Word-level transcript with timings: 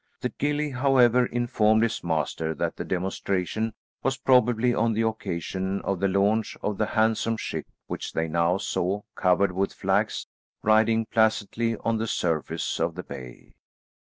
The 0.21 0.29
gillie, 0.39 0.71
however, 0.71 1.27
informed 1.27 1.83
his 1.83 2.03
master 2.03 2.55
that 2.55 2.75
the 2.75 2.83
demonstration 2.83 3.75
was 4.01 4.17
probably 4.17 4.73
on 4.73 4.93
the 4.93 5.03
occasion 5.05 5.79
of 5.83 5.99
the 5.99 6.07
launch 6.07 6.57
of 6.63 6.79
the 6.79 6.87
handsome 6.87 7.37
ship 7.37 7.67
which 7.85 8.13
they 8.13 8.27
now 8.27 8.57
saw, 8.57 9.03
covered 9.13 9.51
with 9.51 9.71
flags, 9.75 10.25
riding 10.63 11.05
placidly 11.05 11.75
on 11.81 11.97
the 11.97 12.07
surface 12.07 12.79
of 12.79 12.95
the 12.95 13.03
bay. 13.03 13.53